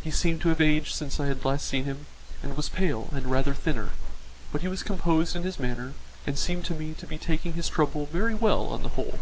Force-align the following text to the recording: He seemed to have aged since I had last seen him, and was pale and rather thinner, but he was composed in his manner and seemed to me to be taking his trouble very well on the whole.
He 0.00 0.12
seemed 0.12 0.40
to 0.42 0.48
have 0.50 0.60
aged 0.60 0.94
since 0.94 1.18
I 1.18 1.26
had 1.26 1.44
last 1.44 1.66
seen 1.66 1.86
him, 1.86 2.06
and 2.40 2.56
was 2.56 2.68
pale 2.68 3.08
and 3.10 3.26
rather 3.28 3.52
thinner, 3.52 3.90
but 4.52 4.60
he 4.60 4.68
was 4.68 4.84
composed 4.84 5.34
in 5.34 5.42
his 5.42 5.58
manner 5.58 5.94
and 6.24 6.38
seemed 6.38 6.64
to 6.66 6.74
me 6.76 6.94
to 6.94 7.04
be 7.04 7.18
taking 7.18 7.54
his 7.54 7.68
trouble 7.68 8.06
very 8.06 8.36
well 8.36 8.66
on 8.68 8.84
the 8.84 8.90
whole. 8.90 9.18